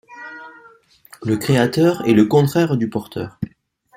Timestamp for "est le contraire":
2.07-2.75